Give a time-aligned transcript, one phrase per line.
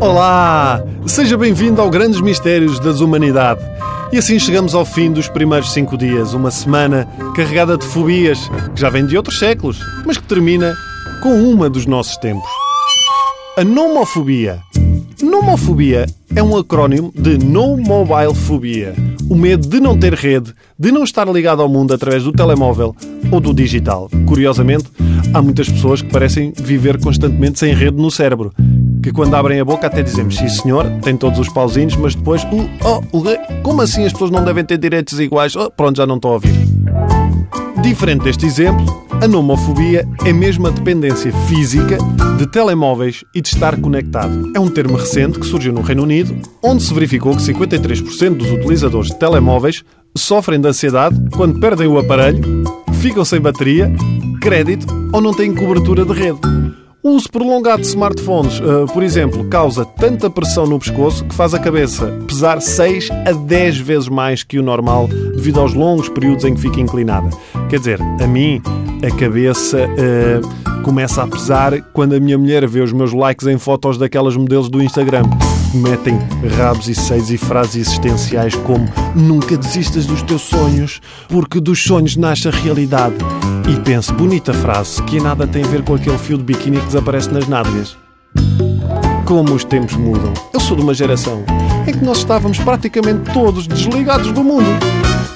[0.00, 0.82] Olá!
[1.06, 3.60] Seja bem-vindo ao Grandes Mistérios das Humanidade.
[4.10, 7.06] E assim chegamos ao fim dos primeiros cinco dias, uma semana
[7.36, 10.74] carregada de fobias, que já vem de outros séculos, mas que termina
[11.22, 12.48] com uma dos nossos tempos.
[13.58, 14.58] A nomofobia.
[15.22, 18.94] Nomofobia é um acrónimo de No Mobile Phobia,
[19.28, 22.96] o medo de não ter rede, de não estar ligado ao mundo através do telemóvel
[23.30, 24.08] ou do digital.
[24.26, 24.86] Curiosamente,
[25.34, 28.50] há muitas pessoas que parecem viver constantemente sem rede no cérebro,
[29.02, 32.42] que quando abrem a boca até dizemos sim senhor, tem todos os pauzinhos, mas depois,
[32.44, 35.56] uh, oh, uh, como assim as pessoas não devem ter direitos iguais?
[35.56, 36.52] Oh, pronto, já não estou a ouvir.
[37.82, 38.84] Diferente deste exemplo,
[39.22, 41.98] a nomofobia é mesmo a dependência física
[42.38, 44.52] de telemóveis e de estar conectado.
[44.54, 48.50] É um termo recente que surgiu no Reino Unido, onde se verificou que 53% dos
[48.50, 49.82] utilizadores de telemóveis
[50.16, 52.64] sofrem de ansiedade quando perdem o aparelho,
[52.94, 53.90] ficam sem bateria,
[54.40, 56.40] crédito ou não têm cobertura de rede.
[57.02, 61.54] O uso prolongado de smartphones, uh, por exemplo, causa tanta pressão no pescoço que faz
[61.54, 66.44] a cabeça pesar 6 a 10 vezes mais que o normal devido aos longos períodos
[66.44, 67.30] em que fica inclinada.
[67.70, 68.60] Quer dizer, a mim
[69.02, 73.56] a cabeça uh, começa a pesar quando a minha mulher vê os meus likes em
[73.56, 75.22] fotos daquelas modelos do Instagram.
[75.72, 76.18] Metem
[76.58, 82.14] rabos e seios e frases existenciais como nunca desistas dos teus sonhos, porque dos sonhos
[82.14, 83.16] nasce a realidade.
[83.70, 86.86] E penso, bonita frase, que nada tem a ver com aquele fio de biquíni que
[86.86, 87.96] desaparece nas nádegas.
[89.24, 90.32] Como os tempos mudam.
[90.52, 91.44] Eu sou de uma geração
[91.86, 94.66] em que nós estávamos praticamente todos desligados do mundo.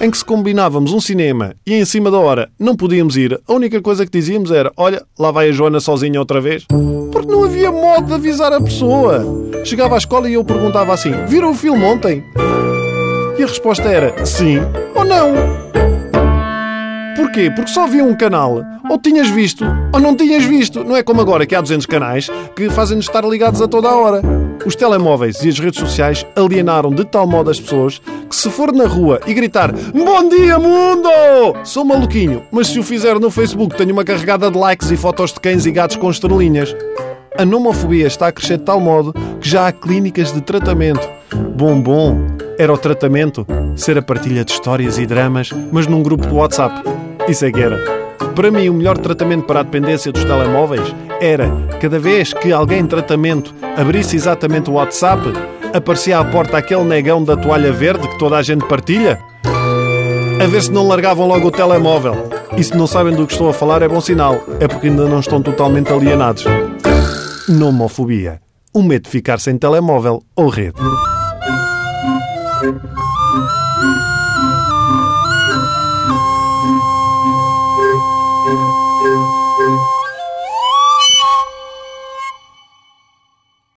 [0.00, 3.52] Em que se combinávamos um cinema e em cima da hora não podíamos ir, a
[3.52, 6.66] única coisa que dizíamos era: Olha, lá vai a Joana sozinha outra vez.
[7.12, 9.24] Porque não havia modo de avisar a pessoa.
[9.64, 12.24] Chegava à escola e eu perguntava assim: Viram o filme ontem?
[13.38, 14.58] E a resposta era sim
[14.92, 15.63] ou não.
[17.16, 17.50] Porquê?
[17.50, 18.64] Porque só havia um canal.
[18.90, 20.84] Ou tinhas visto, ou não tinhas visto.
[20.84, 23.96] Não é como agora que há 200 canais que fazem-nos estar ligados a toda a
[23.96, 24.22] hora.
[24.66, 28.72] Os telemóveis e as redes sociais alienaram de tal modo as pessoas que se for
[28.72, 31.08] na rua e gritar Bom dia, mundo!
[31.64, 35.32] Sou maluquinho, mas se o fizer no Facebook tenho uma carregada de likes e fotos
[35.32, 36.74] de cães e gatos com estrelinhas.
[37.36, 41.08] A nomofobia está a crescer de tal modo que já há clínicas de tratamento.
[41.56, 42.16] Bom, bom,
[42.58, 43.46] era o tratamento
[43.76, 46.82] ser a partilha de histórias e dramas, mas num grupo de WhatsApp.
[47.28, 47.78] Isso é que era.
[48.34, 52.80] Para mim, o melhor tratamento para a dependência dos telemóveis era, cada vez que alguém
[52.80, 55.32] em tratamento abrisse exatamente o WhatsApp,
[55.72, 59.18] aparecia à porta aquele negão da toalha verde que toda a gente partilha,
[60.42, 62.28] a ver se não largavam logo o telemóvel.
[62.56, 64.44] E se não sabem do que estou a falar, é bom sinal.
[64.60, 66.44] É porque ainda não estão totalmente alienados.
[67.48, 68.40] Nomofobia.
[68.72, 70.78] O medo de ficar sem telemóvel ou rede.